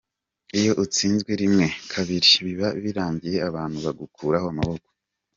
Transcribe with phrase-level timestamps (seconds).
[0.59, 4.87] Iyo utsinzwe rimwe, kabiri, biba birangiye abantu bagukuraho amaboko.